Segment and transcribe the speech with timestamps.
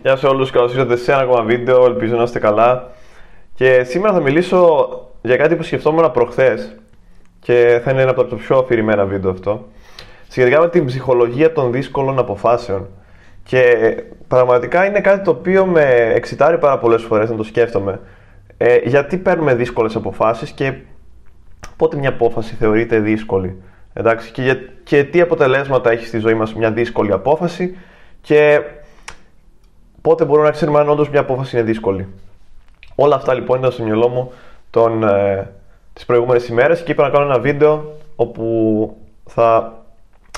[0.00, 2.90] Γεια σε όλους, καλώς ήρθατε σε ένα ακόμα βίντεο, ελπίζω να είστε καλά.
[3.54, 4.88] Και σήμερα θα μιλήσω
[5.22, 6.76] για κάτι που σκεφτόμουν προχθές
[7.40, 9.68] και θα είναι ένα από τα πιο αφηρημένα βίντεο αυτό.
[10.28, 12.88] Σχετικά με την ψυχολογία των δύσκολων αποφάσεων.
[13.42, 13.94] Και
[14.28, 18.00] πραγματικά είναι κάτι το οποίο με εξητάρει πάρα πολλές φορές να το σκέφτομαι.
[18.56, 20.74] Ε, γιατί παίρνουμε δύσκολες αποφάσεις και
[21.76, 23.62] πότε μια απόφαση θεωρείται δύσκολη.
[23.92, 27.76] Εντάξει, και, και τι αποτελέσματα έχει στη ζωή μας μια δύσκολη απόφαση
[28.20, 28.60] και
[30.02, 32.08] πότε μπορούμε να ξέρουμε αν όντως μια απόφαση είναι δύσκολη.
[32.94, 34.32] Όλα αυτά λοιπόν ήταν στο μυαλό μου
[34.70, 35.50] τον, ε,
[35.92, 39.72] τις προηγούμενες ημέρες και είπα να κάνω ένα βίντεο όπου θα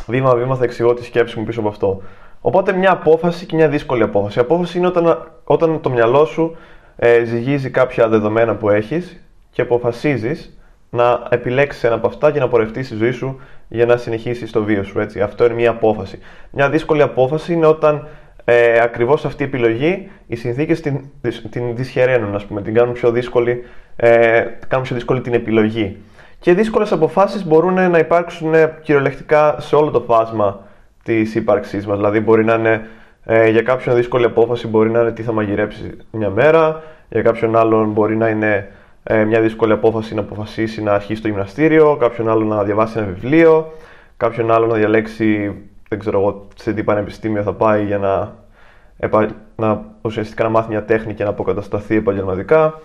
[0.06, 2.02] βήμα-βήμα θα εξηγώ τη σκέψη μου πίσω από αυτό.
[2.40, 4.38] Οπότε μια απόφαση και μια δύσκολη απόφαση.
[4.38, 6.56] Η απόφαση είναι όταν, όταν το μυαλό σου
[6.96, 9.20] ε, ζυγίζει κάποια δεδομένα που έχεις
[9.50, 10.58] και αποφασίζεις
[10.90, 14.62] να επιλέξεις ένα από αυτά και να πορευτείς στη ζωή σου για να συνεχίσεις το
[14.62, 15.00] βίο σου.
[15.00, 15.20] Έτσι.
[15.20, 16.18] Αυτό είναι μια απόφαση.
[16.50, 18.08] Μια δύσκολη απόφαση είναι όταν
[18.44, 21.00] ε, ακριβώς αυτή η επιλογή οι συνθήκες την,
[21.50, 23.64] την δυσχεραίνουν, ας πούμε, την κάνουν πιο δύσκολη,
[23.96, 25.96] ε, κάνουν πιο δύσκολη την επιλογή.
[26.40, 30.66] Και δύσκολες αποφάσεις μπορούν να υπάρξουν κυριολεκτικά σε όλο το φάσμα
[31.02, 31.96] της ύπαρξής μας.
[31.96, 32.88] Δηλαδή μπορεί να είναι
[33.24, 37.56] ε, για κάποιον δύσκολη απόφαση μπορεί να είναι τι θα μαγειρέψει μια μέρα, για κάποιον
[37.56, 38.70] άλλον μπορεί να είναι
[39.02, 43.06] ε, μια δύσκολη απόφαση να αποφασίσει να αρχίσει το γυμναστήριο, κάποιον άλλο να διαβάσει ένα
[43.06, 43.72] βιβλίο,
[44.16, 45.54] κάποιον άλλο να διαλέξει
[45.88, 48.34] δεν ξέρω εγώ σε τι πανεπιστήμιο θα πάει για να,
[49.56, 52.80] να ουσιαστικά να μάθει μια τέχνη και να αποκατασταθεί επαγγελματικά.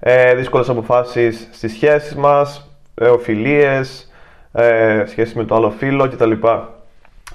[0.00, 4.12] Ε, δύσκολες αποφάσεις στις σχέσεις μας, ε, οφειλίες,
[4.52, 6.32] ε, σχέσεις με το άλλο φίλο κτλ.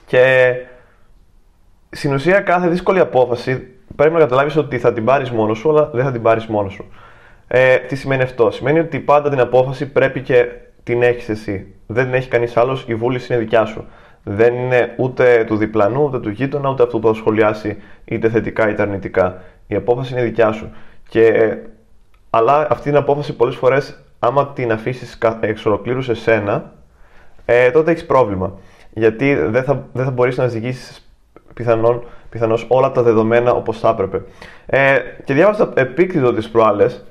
[0.06, 0.54] Και
[1.90, 5.90] στην ουσία κάθε δύσκολη απόφαση πρέπει να καταλάβεις ότι θα την πάρεις μόνος σου, αλλά
[5.94, 6.86] δεν θα την πάρεις μόνος σου.
[7.48, 10.46] Ε, τι σημαίνει αυτό; Σημαίνει ότι πάντα την απόφαση πρέπει και
[10.84, 11.76] την έχεις εσύ.
[11.88, 13.86] Δεν την έχει κανείς άλλος, η βούληση είναι δικιά σου
[14.24, 18.70] δεν είναι ούτε του διπλανού, ούτε του γείτονα, ούτε αυτού που θα σχολιάσει είτε θετικά
[18.70, 19.42] είτε αρνητικά.
[19.68, 20.70] Η απόφαση είναι δικιά σου.
[21.10, 21.56] Και,
[22.30, 26.74] αλλά αυτή την απόφαση πολλές φορές, άμα την αφήσεις εξ ολοκλήρου σε σένα,
[27.46, 28.54] ε, τότε έχεις πρόβλημα.
[28.94, 31.12] Γιατί δεν θα, δεν θα μπορείς να ζυγίσεις
[31.54, 34.22] πιθανόν, πιθανώς όλα τα δεδομένα όπως θα έπρεπε.
[34.66, 37.04] Ε, και διάβασα επίκτητο τις προάλλες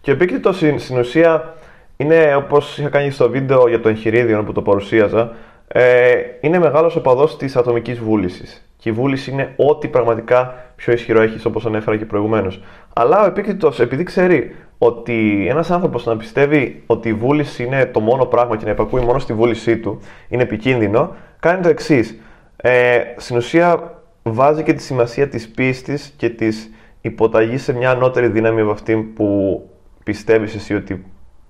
[0.00, 1.54] και επίκτητο στην ουσία
[1.96, 5.32] είναι όπως είχα κάνει στο βίντεο για το εγχειρίδιο που το παρουσίαζα,
[5.68, 8.70] ε, είναι μεγάλος οπαδός της ατομικής βούλησης.
[8.76, 12.62] Και η βούληση είναι ό,τι πραγματικά πιο ισχυρό έχεις, όπως ανέφερα και προηγουμένως.
[12.92, 18.00] Αλλά ο επίκτητος, επειδή ξέρει ότι ένας άνθρωπος να πιστεύει ότι η βούληση είναι το
[18.00, 22.20] μόνο πράγμα και να υπακούει μόνο στη βούλησή του, είναι επικίνδυνο, κάνει το εξής.
[22.56, 28.28] Ε, στην ουσία βάζει και τη σημασία της πίστης και της υποταγής σε μια ανώτερη
[28.28, 29.60] δύναμη από αυτή που
[30.04, 31.04] πιστεύεις εσύ ότι,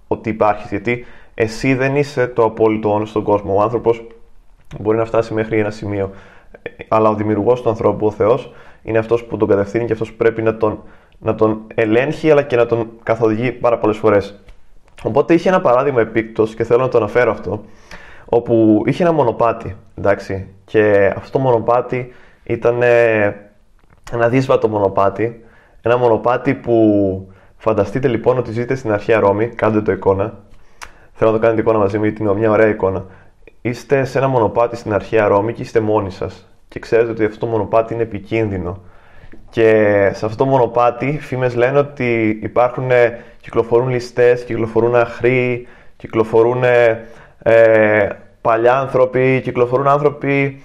[0.06, 0.68] ότι υπάρχεις.
[0.68, 1.04] Γιατί
[1.38, 3.54] εσύ δεν είσαι το απόλυτο όνος στον κόσμο.
[3.54, 4.02] Ο άνθρωπος
[4.80, 6.10] μπορεί να φτάσει μέχρι ένα σημείο.
[6.88, 8.52] Αλλά ο δημιουργός του ανθρώπου, ο Θεός,
[8.82, 10.82] είναι αυτός που τον κατευθύνει και αυτός που πρέπει να τον,
[11.18, 14.40] να τον ελέγχει αλλά και να τον καθοδηγεί πάρα πολλές φορές.
[15.02, 17.64] Οπότε είχε ένα παράδειγμα επίκτος και θέλω να το αναφέρω αυτό.
[18.24, 19.76] Όπου είχε ένα μονοπάτι.
[19.94, 22.12] Εντάξει, και αυτό το μονοπάτι
[22.44, 22.82] ήταν
[24.12, 25.44] ένα δύσβατο μονοπάτι.
[25.82, 30.38] Ένα μονοπάτι που φανταστείτε λοιπόν ότι ζείτε στην αρχαία Ρώμη, κάντε το εικόνα,
[31.18, 33.04] Θέλω να το κάνετε εικόνα μαζί μου γιατί είναι μια ωραία εικόνα.
[33.60, 36.48] Είστε σε ένα μονοπάτι στην αρχαία Ρώμη και είστε μόνοι σας.
[36.68, 38.82] Και ξέρετε ότι αυτό το μονοπάτι είναι επικίνδυνο.
[39.50, 39.70] Και
[40.14, 42.90] σε αυτό το μονοπάτι, φήμες λένε ότι υπάρχουν,
[43.40, 45.66] κυκλοφορούν ληστές, κυκλοφορούν αχροί,
[45.96, 46.64] κυκλοφορούν
[47.42, 48.08] ε,
[48.40, 50.62] παλιά άνθρωποι, κυκλοφορούν άνθρωποι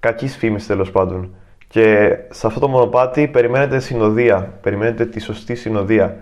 [0.00, 1.34] κακής φήμης τέλος πάντων.
[1.68, 6.16] Και σε αυτό το μονοπάτι περιμένετε συνοδεία, περιμένετε τη σωστή συνοδεία.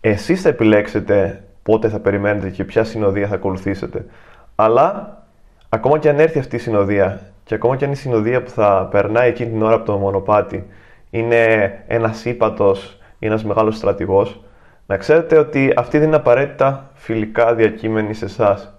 [0.00, 4.06] Εσείς θα επιλέξετε πότε θα περιμένετε και ποια συνοδεία θα ακολουθήσετε.
[4.54, 5.18] Αλλά
[5.68, 8.88] ακόμα και αν έρθει αυτή η συνοδεία και ακόμα και αν η συνοδεία που θα
[8.90, 10.66] περνάει εκείνη την ώρα από το μονοπάτι
[11.10, 14.42] είναι ένας ύπατος ή ένας μεγάλος στρατηγός,
[14.86, 18.76] να ξέρετε ότι αυτοί δεν είναι απαραίτητα φιλικά διακείμενοι σε εσάς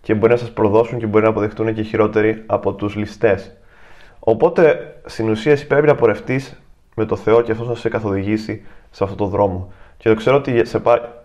[0.00, 3.56] και μπορεί να σας προδώσουν και μπορεί να αποδεχτούν και χειρότεροι από τους ληστές.
[4.18, 6.62] Οπότε στην ουσία εσύ πρέπει να πορευτείς
[6.96, 9.72] με το Θεό και αυτό να σε καθοδηγήσει σε αυτό το δρόμο.
[9.96, 10.82] Και το ξέρω ότι σε,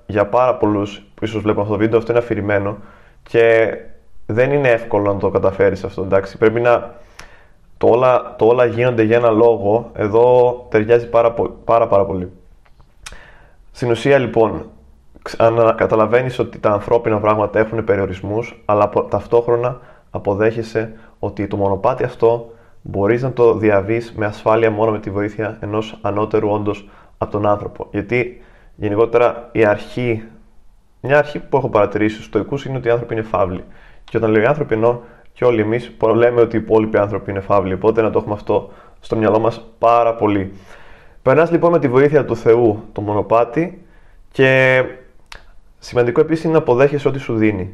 [0.09, 2.77] για πάρα πολλούς που ίσως βλέπουν αυτό το βίντεο, αυτό είναι αφηρημένο
[3.23, 3.75] και
[4.25, 6.01] δεν είναι εύκολο να το καταφέρεις αυτό.
[6.01, 6.37] Εντάξει.
[6.37, 6.93] Πρέπει να.
[7.77, 9.91] Το όλα, το όλα γίνονται για ένα λόγο.
[9.93, 11.33] Εδώ ταιριάζει πάρα,
[11.65, 12.31] πάρα, πάρα πολύ.
[13.71, 14.65] Στην ουσία λοιπόν,
[15.37, 19.79] αν καταλαβαίνεις ότι τα ανθρώπινα πράγματα έχουν περιορισμούς, αλλά ταυτόχρονα
[20.09, 22.51] αποδέχεσαι ότι το μονοπάτι αυτό
[22.81, 27.45] μπορείς να το διαβείς με ασφάλεια μόνο με τη βοήθεια ενός ανώτερου όντως από τον
[27.45, 27.87] άνθρωπο.
[27.91, 28.41] Γιατί
[28.79, 30.23] γενικότερα η αρχή,
[31.01, 33.63] μια αρχή που έχω παρατηρήσει στους στοικού είναι ότι οι άνθρωποι είναι φαύλοι.
[34.03, 34.99] Και όταν λέω οι άνθρωποι εννοώ
[35.33, 37.73] και όλοι εμείς λέμε ότι οι υπόλοιποι άνθρωποι είναι φαύλοι.
[37.73, 40.53] Οπότε να το έχουμε αυτό στο μυαλό μας πάρα πολύ.
[41.21, 43.85] Περνάς λοιπόν με τη βοήθεια του Θεού το μονοπάτι
[44.31, 44.83] και
[45.79, 47.73] σημαντικό επίσης είναι να αποδέχεσαι ό,τι σου δίνει.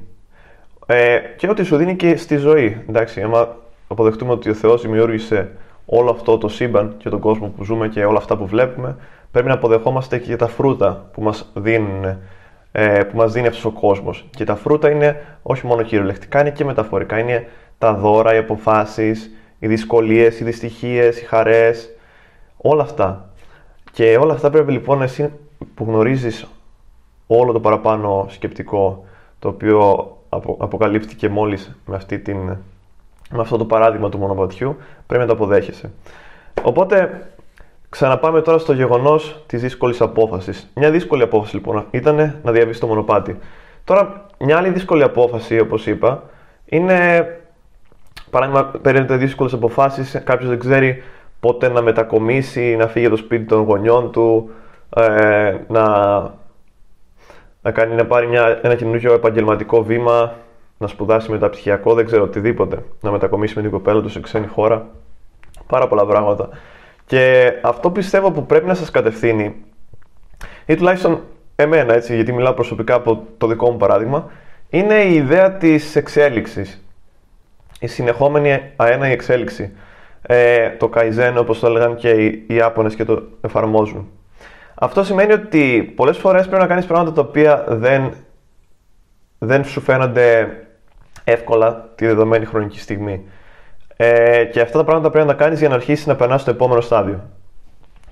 [0.86, 2.84] Ε, και ό,τι σου δίνει και στη ζωή.
[2.90, 3.56] Εντάξει, άμα
[3.88, 5.52] αποδεχτούμε ότι ο Θεός δημιούργησε
[5.86, 8.96] όλο αυτό το σύμπαν και τον κόσμο που ζούμε και όλα αυτά που βλέπουμε,
[9.36, 12.18] πρέπει να αποδεχόμαστε και τα φρούτα που μας δίνουν
[12.72, 14.26] ε, που μας δίνει αυτός ο κόσμος.
[14.30, 17.20] Και τα φρούτα είναι όχι μόνο κυριολεκτικά, είναι και μεταφορικά.
[17.20, 17.48] Είναι
[17.78, 21.90] τα δώρα, οι αποφάσεις, οι δυσκολίες, οι δυστυχίες, οι χαρές,
[22.58, 23.30] όλα αυτά.
[23.92, 25.32] Και όλα αυτά πρέπει λοιπόν εσύ
[25.74, 26.48] που γνωρίζεις
[27.28, 29.06] όλο το παραπάνω σκεπτικό,
[29.40, 30.12] το οποίο
[30.58, 32.38] αποκαλύφθηκε μόλις με, αυτή την,
[33.30, 34.78] με αυτό το παράδειγμα του μονοπατιού,
[35.08, 35.92] πρέπει να το αποδέχεσαι.
[36.64, 37.28] Οπότε
[37.90, 40.72] Ξαναπάμε τώρα στο γεγονός της δύσκολης απόφασης.
[40.76, 43.38] Μια δύσκολη απόφαση λοιπόν ήταν να διαβείς το μονοπάτι.
[43.84, 46.24] Τώρα, μια άλλη δύσκολη απόφαση, όπως είπα,
[46.66, 47.28] είναι.
[48.30, 50.22] Παράδειγμα, παίρνετε δύσκολες αποφάσεις.
[50.24, 51.04] Κάποιος δεν ξέρει
[51.40, 54.50] πότε να μετακομίσει, να φύγει από το σπίτι των γονιών του,
[54.96, 55.88] ε, να,
[57.62, 60.34] να, κάνει, να πάρει μια, ένα καινούργιο επαγγελματικό βήμα,
[60.78, 62.84] να σπουδάσει μεταπτυχιακό, δεν ξέρω οτιδήποτε.
[63.02, 64.86] Να μετακομίσει με την κοπέλα του σε ξένη χώρα.
[65.68, 66.50] Πάρα πολλά πράγματα.
[67.06, 69.56] Και αυτό πιστεύω που πρέπει να σας κατευθύνει,
[70.66, 71.24] ή τουλάχιστον
[71.56, 74.32] εμένα, έτσι, γιατί μιλάω προσωπικά από το δικό μου παράδειγμα,
[74.70, 76.84] είναι η ιδέα της εξέλιξης.
[77.80, 79.72] Η συνεχόμενη αέναη εξέλιξη.
[80.22, 84.10] Ε, το Kaizen, όπως το έλεγαν και οι Ιάπωνες και το εφαρμόζουν.
[84.76, 88.14] Αυτό σημαίνει ότι πολλές φορές πρέπει να κάνεις πράγματα τα οποία δεν,
[89.40, 90.50] δεν σου φαίνονται
[91.24, 93.26] εύκολα τη δεδομένη χρονική στιγμή.
[93.98, 96.52] Ε, και αυτά τα πράγματα πρέπει να τα κάνεις για να αρχίσεις να περνάς στο
[96.52, 97.24] επόμενο στάδιο.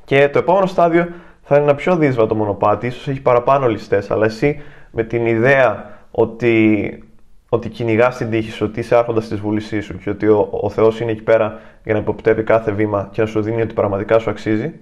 [0.06, 1.08] Και το επόμενο στάδιο
[1.42, 5.98] θα είναι ένα πιο δύσβατο μονοπάτι, ίσως έχει παραπάνω ληστές, αλλά εσύ με την ιδέα
[6.12, 7.04] ότι,
[7.50, 10.70] ότι κυνηγάς την τύχη σου, ότι είσαι άρχοντας της βούλησής σου και ότι ο, ο
[10.70, 14.20] Θεός είναι εκεί πέρα για να υποπτεύει κάθε βήμα και να σου δίνει ότι πραγματικά
[14.20, 14.74] σου αξίζει,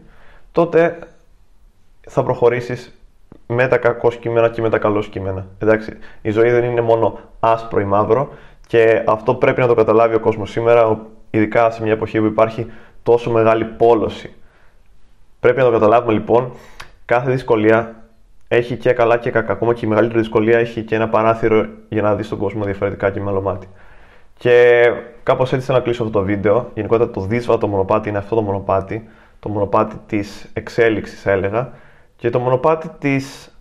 [0.51, 0.99] τότε
[2.07, 3.01] θα προχωρήσεις
[3.47, 5.45] με τα κακό κείμενα και με τα καλό κείμενα.
[5.59, 8.29] Εντάξει, η ζωή δεν είναι μόνο άσπρο ή μαύρο,
[8.71, 12.67] και αυτό πρέπει να το καταλάβει ο κόσμος σήμερα, ειδικά σε μια εποχή που υπάρχει
[13.03, 14.33] τόσο μεγάλη πόλωση.
[15.39, 16.51] Πρέπει να το καταλάβουμε λοιπόν,
[17.05, 17.95] κάθε δυσκολία
[18.47, 19.51] έχει και καλά και κακά.
[19.51, 23.09] Ακόμα και η μεγαλύτερη δυσκολία έχει και ένα παράθυρο για να δεις τον κόσμο διαφορετικά
[23.09, 23.67] και με άλλο μάτι.
[24.37, 24.83] Και
[25.23, 26.71] κάπως έτσι θέλω να κλείσω αυτό το βίντεο.
[26.73, 29.09] Γενικότερα το δύσβατο μονοπάτι είναι αυτό το μονοπάτι.
[29.39, 31.69] Το μονοπάτι της εξέλιξης, έλεγα.
[32.15, 33.55] Και το μονοπάτι της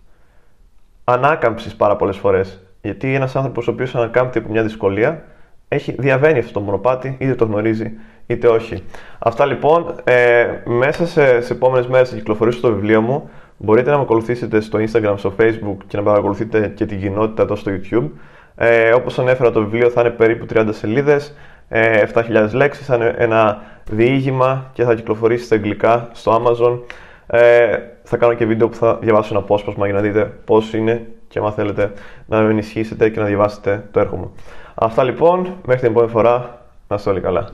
[1.03, 2.59] ανάκαμψης πάρα πολλές φορές.
[2.81, 5.23] Γιατί ένας άνθρωπος ο οποίος ανακάμπτει από μια δυσκολία
[5.67, 7.91] έχει, διαβαίνει αυτό το μονοπάτι, είτε το γνωρίζει
[8.25, 8.83] είτε όχι.
[9.19, 9.95] Αυτά λοιπόν.
[10.03, 13.29] Ε, μέσα σε, σε επόμενες μέρες θα κυκλοφορήσω το βιβλίο μου.
[13.57, 17.55] Μπορείτε να με ακολουθήσετε στο Instagram, στο Facebook και να παρακολουθείτε και την κοινότητα εδώ
[17.55, 18.09] στο YouTube.
[18.55, 21.35] Ε, Όπως ανέφερα, το βιβλίο θα είναι περίπου 30 σελίδες,
[21.67, 26.79] ε, 7.000 λέξεις, θα είναι ένα διήγημα και θα κυκλοφορήσει στα αγγλικά στο Amazon.
[27.27, 31.07] Ε, θα κάνω και βίντεο που θα διαβάσω ένα απόσπασμα για να δείτε πώς είναι
[31.31, 31.93] και αν θέλετε
[32.25, 34.31] να με ενισχύσετε και να διαβάσετε το έργο μου.
[34.75, 37.49] Αυτά λοιπόν, μέχρι την επόμενη φορά, να είστε όλοι καλά.